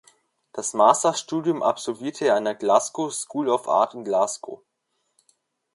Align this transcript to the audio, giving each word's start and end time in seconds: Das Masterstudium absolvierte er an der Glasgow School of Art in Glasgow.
Das 0.51 0.73
Masterstudium 0.73 1.61
absolvierte 1.61 2.25
er 2.25 2.35
an 2.35 2.45
der 2.45 2.55
Glasgow 2.55 3.13
School 3.13 3.47
of 3.47 3.67
Art 3.69 3.93
in 3.93 4.03
Glasgow. 4.03 4.63